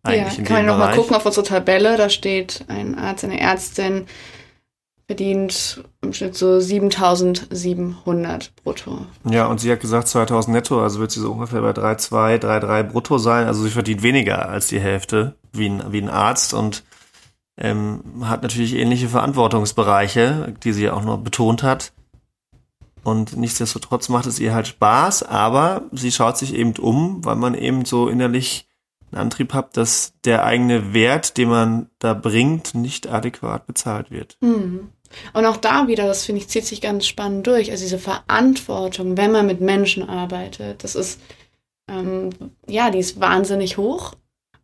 [0.03, 1.97] eigentlich ja, kann man nochmal gucken auf unsere Tabelle.
[1.97, 4.07] Da steht ein Arzt, eine Ärztin
[5.07, 9.07] verdient im Schnitt so 7700 brutto.
[9.25, 12.83] Ja, und sie hat gesagt 2000 netto, also wird sie so ungefähr bei 3,2, 3,3
[12.85, 13.47] brutto sein.
[13.47, 16.83] Also sie verdient weniger als die Hälfte wie ein, wie ein Arzt und
[17.59, 21.93] ähm, hat natürlich ähnliche Verantwortungsbereiche, die sie auch noch betont hat.
[23.05, 27.55] Und nichtsdestotrotz macht es ihr halt Spaß, aber sie schaut sich eben um, weil man
[27.55, 28.69] eben so innerlich
[29.13, 34.37] einen Antrieb habt, dass der eigene Wert, den man da bringt, nicht adäquat bezahlt wird.
[34.41, 34.91] Mhm.
[35.35, 37.71] Und auch da wieder, das finde ich, zieht sich ganz spannend durch.
[37.71, 41.21] Also diese Verantwortung, wenn man mit Menschen arbeitet, das ist,
[41.89, 42.31] ähm,
[42.67, 44.15] ja, die ist wahnsinnig hoch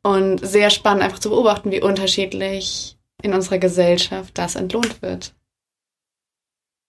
[0.02, 5.34] und sehr spannend einfach zu beobachten, wie unterschiedlich in unserer Gesellschaft das entlohnt wird.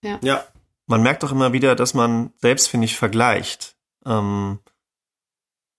[0.02, 0.18] Ja.
[0.22, 0.44] Ja,
[0.86, 4.60] man merkt doch immer wieder, dass man selbst, finde ich, vergleicht ähm,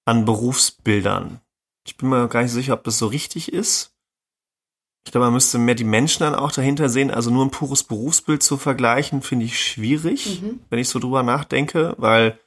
[0.06, 1.42] an Berufsbildern.
[1.92, 3.94] Ich bin mir gar nicht sicher, ob das so richtig ist.
[5.06, 7.12] Ich glaube, man müsste mehr die Menschen dann auch dahinter sehen.
[7.12, 10.62] Also nur ein pures Berufsbild zu vergleichen, finde ich schwierig, mhm.
[10.70, 12.40] wenn ich so drüber nachdenke, weil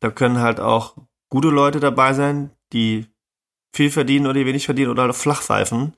[0.00, 0.96] da können halt auch
[1.30, 3.06] gute Leute dabei sein, die
[3.74, 5.94] viel verdienen oder die wenig verdienen oder halt flachpfeifen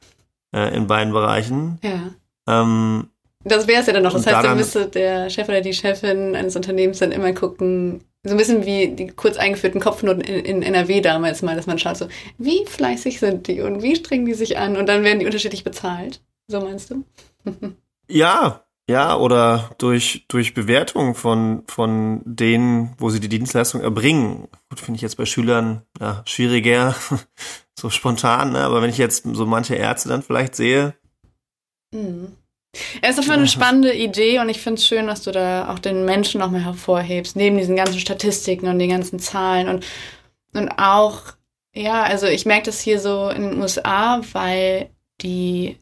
[0.55, 1.81] äh, in beiden Bereichen.
[1.83, 2.13] Ja.
[2.47, 3.09] Ähm,
[3.43, 4.13] das wäre es ja dann noch.
[4.13, 8.33] Das heißt, da müsste der Chef oder die Chefin eines Unternehmens dann immer gucken, so
[8.33, 11.97] ein bisschen wie die kurz eingeführten Kopfnoten in, in, NRW damals mal, dass man schaut
[11.97, 15.27] so, wie fleißig sind die und wie strengen die sich an und dann werden die
[15.27, 16.21] unterschiedlich bezahlt.
[16.49, 17.05] So meinst du?
[18.09, 24.49] ja, ja, oder durch, durch Bewertung von, von denen, wo sie die Dienstleistung erbringen.
[24.71, 26.95] Gut, finde ich jetzt bei Schülern ja, schwieriger,
[27.79, 28.61] so spontan, ne?
[28.61, 30.95] aber wenn ich jetzt so manche Ärzte dann vielleicht sehe,
[31.93, 32.33] mhm.
[33.01, 35.79] Es ist auf eine spannende Idee und ich finde es schön, dass du da auch
[35.79, 39.87] den Menschen nochmal hervorhebst, neben diesen ganzen Statistiken und den ganzen Zahlen und,
[40.53, 41.23] und auch,
[41.75, 44.91] ja, also ich merke das hier so in den USA, weil
[45.23, 45.79] die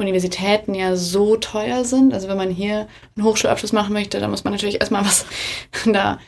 [0.00, 2.12] Universitäten ja so teuer sind.
[2.12, 5.26] Also wenn man hier einen Hochschulabschluss machen möchte, dann muss man natürlich erstmal was
[5.86, 6.18] da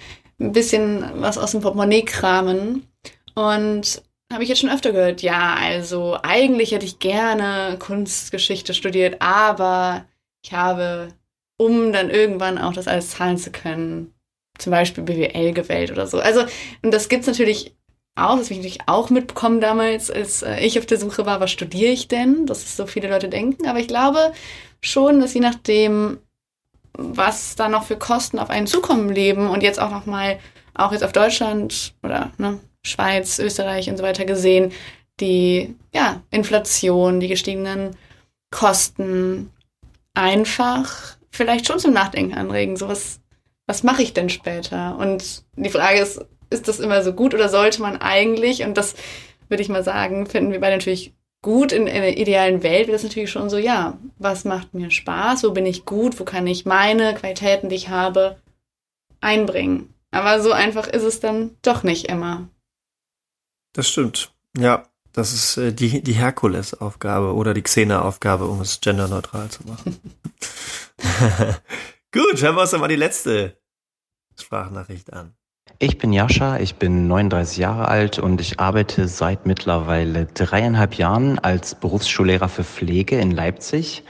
[0.41, 2.87] ein bisschen was aus dem Portemonnaie kramen.
[3.35, 4.03] Und
[4.33, 10.07] habe ich jetzt schon öfter gehört, ja, also eigentlich hätte ich gerne Kunstgeschichte studiert, aber
[10.45, 11.09] ich habe,
[11.57, 14.15] um dann irgendwann auch das alles zahlen zu können,
[14.59, 16.19] zum Beispiel BWL gewählt oder so.
[16.19, 16.45] Also,
[16.83, 17.75] und das gibt's natürlich
[18.15, 21.41] auch, das habe ich natürlich auch mitbekommen damals, als äh, ich auf der Suche war,
[21.41, 22.47] was studiere ich denn?
[22.47, 23.67] Das ist so viele Leute denken.
[23.67, 24.33] Aber ich glaube
[24.83, 26.19] schon, dass je nachdem,
[26.93, 30.39] was da noch für Kosten auf einen zukommen leben und jetzt auch noch mal,
[30.75, 34.73] auch jetzt auf Deutschland oder ne, Schweiz, Österreich und so weiter gesehen,
[35.21, 37.97] die ja, Inflation, die gestiegenen
[38.51, 39.51] Kosten
[40.15, 42.77] einfach vielleicht schon zum Nachdenken anregen.
[42.77, 43.21] So was,
[43.67, 44.97] was mache ich denn später?
[44.99, 48.95] Und die Frage ist, ist das immer so gut oder sollte man eigentlich, und das
[49.49, 52.93] würde ich mal sagen, finden wir beide natürlich gut in, in der idealen Welt, wäre
[52.93, 56.47] das natürlich schon so, ja, was macht mir Spaß, wo bin ich gut, wo kann
[56.47, 58.37] ich meine Qualitäten, die ich habe,
[59.21, 59.93] einbringen.
[60.11, 62.49] Aber so einfach ist es dann doch nicht immer.
[63.73, 64.33] Das stimmt.
[64.57, 69.99] Ja, das ist äh, die, die Herkules-Aufgabe oder die Xena-Aufgabe, um es genderneutral zu machen.
[72.13, 73.57] Gut, hören wir uns dann mal die letzte
[74.39, 75.35] Sprachnachricht an.
[75.79, 81.39] Ich bin Jascha, ich bin 39 Jahre alt und ich arbeite seit mittlerweile dreieinhalb Jahren
[81.39, 84.05] als Berufsschullehrer für Pflege in Leipzig.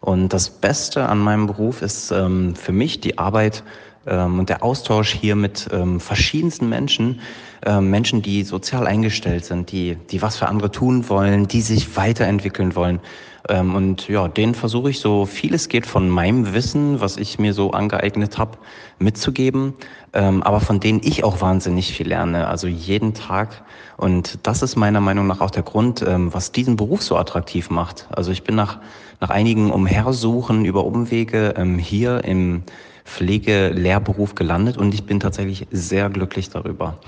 [0.00, 3.64] Und das Beste an meinem Beruf ist ähm, für mich die Arbeit
[4.08, 7.20] ähm, und der Austausch hier mit ähm, verschiedensten Menschen,
[7.66, 11.96] ähm, Menschen, die sozial eingestellt sind, die, die was für andere tun wollen, die sich
[11.96, 13.00] weiterentwickeln wollen.
[13.48, 17.38] Ähm, und ja, denen versuche ich so viel es geht von meinem Wissen, was ich
[17.38, 18.58] mir so angeeignet habe,
[18.98, 19.74] mitzugeben,
[20.12, 23.62] ähm, aber von denen ich auch wahnsinnig viel lerne, also jeden Tag.
[23.96, 27.70] Und das ist meiner Meinung nach auch der Grund, ähm, was diesen Beruf so attraktiv
[27.70, 28.06] macht.
[28.10, 28.78] Also ich bin nach,
[29.20, 32.62] nach einigen Umhersuchen über Umwege ähm, hier im
[33.08, 36.98] Pflegelehrberuf gelandet und ich bin tatsächlich sehr glücklich darüber.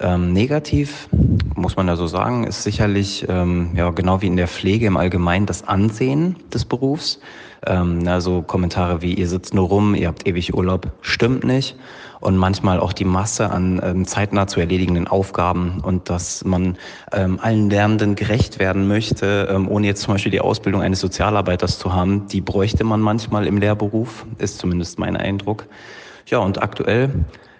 [0.00, 1.08] Ähm, negativ,
[1.54, 4.96] muss man ja so sagen, ist sicherlich, ähm, ja, genau wie in der Pflege im
[4.96, 7.20] Allgemeinen, das Ansehen des Berufs.
[7.66, 11.76] Ähm, also Kommentare wie, ihr sitzt nur rum, ihr habt ewig Urlaub, stimmt nicht.
[12.22, 16.78] Und manchmal auch die Masse an ähm, zeitnah zu erledigenden Aufgaben und dass man
[17.12, 21.80] ähm, allen Lernenden gerecht werden möchte, ähm, ohne jetzt zum Beispiel die Ausbildung eines Sozialarbeiters
[21.80, 25.66] zu haben, die bräuchte man manchmal im Lehrberuf, ist zumindest mein Eindruck.
[26.26, 27.10] Ja, und aktuell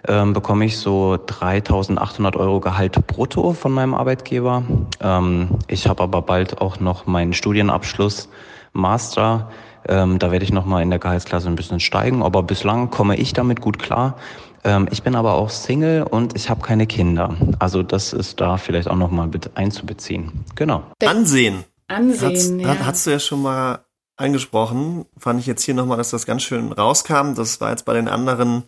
[0.07, 4.63] ähm, bekomme ich so 3.800 Euro Gehalt brutto von meinem Arbeitgeber.
[5.01, 8.29] Ähm, ich habe aber bald auch noch meinen Studienabschluss
[8.71, 9.49] Master
[9.87, 13.33] ähm, da werde ich nochmal in der Gehaltsklasse ein bisschen steigen, aber bislang komme ich
[13.33, 14.15] damit gut klar.
[14.63, 17.35] Ähm, ich bin aber auch Single und ich habe keine Kinder.
[17.59, 20.45] Also das ist da vielleicht auch nochmal mit einzubeziehen.
[20.55, 20.83] Genau.
[21.05, 21.63] Ansehen.
[21.87, 22.85] Ansehen, Hat's, ja.
[22.85, 25.05] Hast du ja schon mal angesprochen.
[25.17, 27.33] Fand ich jetzt hier nochmal, dass das ganz schön rauskam.
[27.35, 28.63] Das war jetzt bei den anderen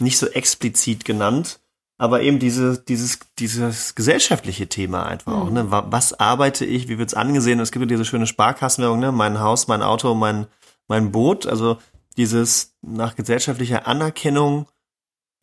[0.00, 1.60] nicht so explizit genannt
[2.02, 5.62] aber eben diese, dieses, dieses gesellschaftliche Thema einfach auch, ne?
[5.62, 5.70] Mhm.
[5.70, 7.60] Was arbeite ich, wie wird's angesehen?
[7.60, 9.12] Es gibt ja diese schöne Sparkassenwerbung, ne?
[9.12, 10.48] Mein Haus, mein Auto, mein,
[10.88, 11.46] mein Boot.
[11.46, 11.78] Also
[12.16, 14.66] dieses nach gesellschaftlicher Anerkennung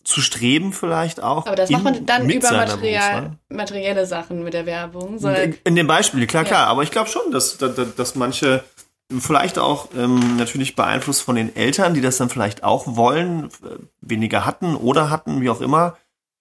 [0.03, 1.45] zu streben vielleicht auch.
[1.45, 5.17] Aber das macht man dann über Material, materielle Sachen mit der Werbung.
[5.17, 6.67] In, in dem Beispiel, klar, klar.
[6.67, 8.63] Aber ich glaube schon, dass, dass, dass manche
[9.17, 13.77] vielleicht auch ähm, natürlich beeinflusst von den Eltern, die das dann vielleicht auch wollen, äh,
[14.01, 15.97] weniger hatten oder hatten, wie auch immer,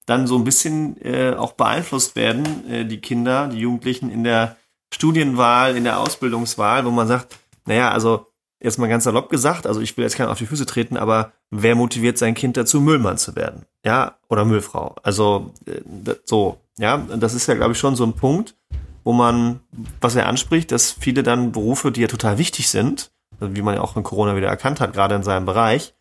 [0.06, 4.56] dann so ein bisschen äh, auch beeinflusst werden, äh, die Kinder, die Jugendlichen in der
[4.92, 8.26] Studienwahl, in der Ausbildungswahl, wo man sagt, naja, also
[8.60, 11.32] jetzt mal ganz salopp gesagt, also ich will jetzt keinen auf die Füße treten, aber
[11.50, 13.66] wer motiviert sein Kind dazu, Müllmann zu werden?
[13.84, 14.96] Ja, oder Müllfrau.
[15.02, 18.56] Also äh, so, ja, das ist ja, glaube ich, schon so ein Punkt,
[19.04, 19.60] wo man,
[20.00, 23.80] was er anspricht, dass viele dann Berufe, die ja total wichtig sind, wie man ja
[23.80, 25.94] auch in Corona wieder erkannt hat, gerade in seinem Bereich,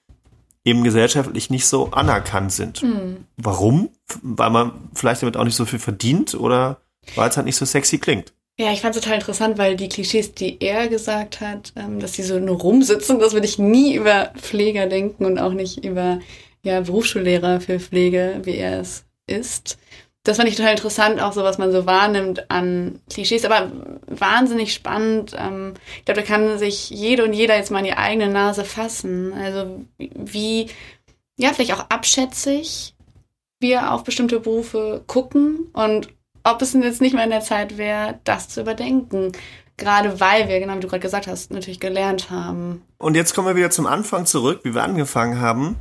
[0.63, 2.83] eben gesellschaftlich nicht so anerkannt sind.
[2.83, 3.25] Mhm.
[3.37, 3.89] Warum?
[4.21, 6.81] Weil man vielleicht damit auch nicht so viel verdient oder
[7.15, 8.33] weil es halt nicht so sexy klingt.
[8.59, 12.13] Ja, ich fand es total interessant, weil die Klischees, die er gesagt hat, ähm, dass
[12.13, 16.19] sie so nur rumsitzen, das würde ich nie über Pfleger denken und auch nicht über
[16.63, 19.77] ja, Berufsschullehrer für Pflege, wie er es ist.
[20.23, 23.71] Das fand ich total interessant, auch so, was man so wahrnimmt an Klischees, aber
[24.07, 25.35] wahnsinnig spannend.
[25.37, 28.65] Ähm, ich glaube, da kann sich jede und jeder jetzt mal in die eigene Nase
[28.65, 29.33] fassen.
[29.33, 30.67] Also wie,
[31.37, 32.95] ja, vielleicht auch abschätzig
[33.59, 36.09] wir auf bestimmte Berufe gucken und
[36.51, 39.31] ob es jetzt nicht mehr in der Zeit wäre, das zu überdenken.
[39.77, 42.83] Gerade weil wir, genau wie du gerade gesagt hast, natürlich gelernt haben.
[42.97, 45.75] Und jetzt kommen wir wieder zum Anfang zurück, wie wir angefangen haben.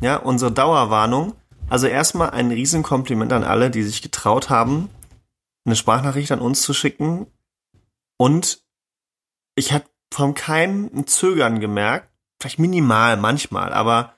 [0.00, 1.34] Ja, unsere Dauerwarnung.
[1.68, 4.88] Also erstmal ein Riesenkompliment an alle, die sich getraut haben,
[5.64, 7.26] eine Sprachnachricht an uns zu schicken.
[8.16, 8.62] Und
[9.54, 12.08] ich habe von keinem ein Zögern gemerkt,
[12.40, 14.14] vielleicht minimal manchmal, aber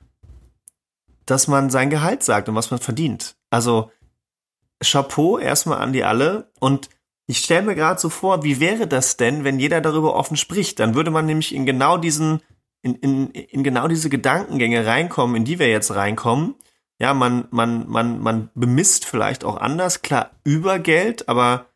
[1.27, 3.37] dass man sein Gehalt sagt und was man verdient.
[3.51, 3.91] Also
[4.83, 6.89] Chapeau erstmal an die alle und
[7.27, 10.81] ich stelle mir gerade so vor, wie wäre das denn, wenn jeder darüber offen spricht?
[10.81, 12.43] Dann würde man nämlich in genau diesen,
[12.83, 16.57] in, in, in genau diese Gedankengänge reinkommen, in die wir jetzt reinkommen.
[16.99, 21.67] Ja, man, man, man, man bemisst vielleicht auch anders, klar, über Geld, aber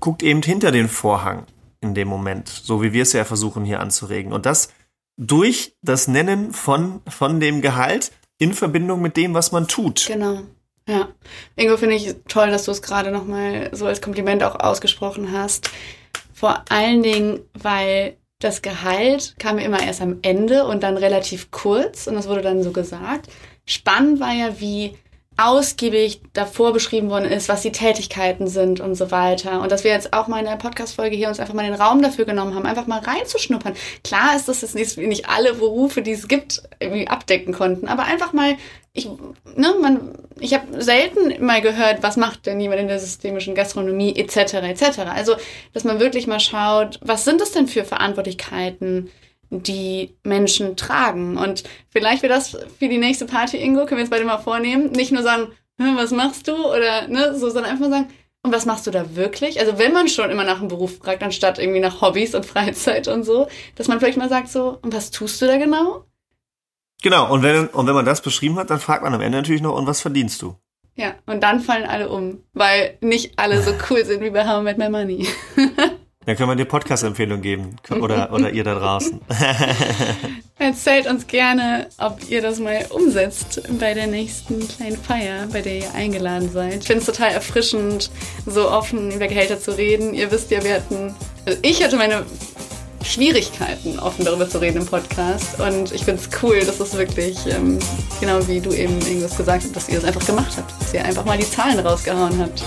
[0.00, 1.46] guckt eben hinter den Vorhang
[1.80, 4.32] in dem Moment, so wie wir es ja versuchen hier anzuregen.
[4.32, 4.72] Und das
[5.16, 10.06] durch das Nennen von, von dem Gehalt in Verbindung mit dem, was man tut.
[10.06, 10.42] Genau.
[10.90, 11.06] Ja,
[11.54, 15.70] Ingo finde ich toll, dass du es gerade nochmal so als Kompliment auch ausgesprochen hast.
[16.34, 21.52] Vor allen Dingen, weil das Gehalt kam ja immer erst am Ende und dann relativ
[21.52, 23.28] kurz und das wurde dann so gesagt.
[23.66, 24.98] Spannend war ja, wie
[25.40, 29.62] ausgiebig davor beschrieben worden ist, was die Tätigkeiten sind und so weiter.
[29.62, 32.02] Und dass wir jetzt auch mal in der Podcast-Folge hier uns einfach mal den Raum
[32.02, 33.74] dafür genommen haben, einfach mal reinzuschnuppern.
[34.04, 38.04] Klar ist das jetzt nicht, nicht alle Berufe, die es gibt, irgendwie abdecken konnten, aber
[38.04, 38.56] einfach mal,
[38.92, 39.08] ich,
[39.56, 44.14] ne, man, ich habe selten mal gehört, was macht denn jemand in der systemischen Gastronomie
[44.16, 44.54] etc.
[44.54, 44.98] etc.
[45.14, 45.36] Also,
[45.72, 49.10] dass man wirklich mal schaut, was sind das denn für Verantwortlichkeiten?
[49.50, 51.36] Die Menschen tragen.
[51.36, 54.92] Und vielleicht wäre das für die nächste Party, Ingo, können wir jetzt beide mal vornehmen.
[54.92, 56.54] Nicht nur sagen, was machst du?
[56.54, 58.08] Oder ne, so, sondern einfach mal sagen,
[58.42, 59.60] und was machst du da wirklich?
[59.60, 63.08] Also wenn man schon immer nach einem Beruf fragt, anstatt irgendwie nach Hobbys und Freizeit
[63.08, 66.04] und so, dass man vielleicht mal sagt so, und was tust du da genau?
[67.02, 69.62] Genau, und wenn, und wenn man das beschrieben hat, dann fragt man am Ende natürlich
[69.62, 70.56] noch, und was verdienst du?
[70.96, 74.60] Ja, und dann fallen alle um, weil nicht alle so cool sind wie bei How
[74.60, 75.26] I Met My Money.
[76.26, 77.76] Dann können wir dir Podcast-Empfehlung geben.
[77.90, 79.20] Oder, oder ihr da draußen.
[80.58, 85.78] Erzählt uns gerne, ob ihr das mal umsetzt bei der nächsten kleinen Feier, bei der
[85.78, 86.82] ihr eingeladen seid.
[86.82, 88.10] Ich finde es total erfrischend,
[88.44, 90.12] so offen über Gehälter zu reden.
[90.12, 91.14] Ihr wisst ja, wir hatten,
[91.46, 92.26] also ich hatte meine
[93.02, 95.58] Schwierigkeiten, offen darüber zu reden im Podcast.
[95.58, 97.78] Und ich finde es cool, dass es wirklich, ähm,
[98.20, 100.70] genau wie du eben irgendwas gesagt hast, dass ihr es einfach gemacht habt.
[100.82, 102.62] Dass ihr einfach mal die Zahlen rausgehauen habt.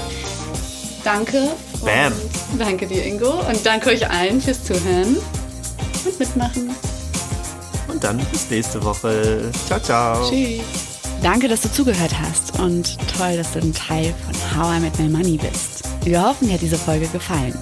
[1.03, 1.49] Danke.
[1.83, 2.13] Bam.
[2.57, 3.41] Danke dir, Ingo.
[3.47, 5.17] Und danke euch allen fürs Zuhören
[6.05, 6.75] und Mitmachen.
[7.87, 9.51] Und dann bis nächste Woche.
[9.67, 10.29] Ciao, ciao.
[10.29, 10.61] Tschüss.
[11.21, 14.99] Danke, dass du zugehört hast und toll, dass du ein Teil von How I Met
[14.99, 15.83] My Money bist.
[16.03, 17.57] Wir hoffen, dir hat diese Folge gefallen.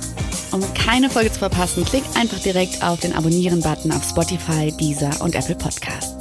[0.51, 5.35] Um keine Folge zu verpassen, klick einfach direkt auf den Abonnieren-Button auf Spotify, Deezer und
[5.35, 6.20] Apple Podcasts.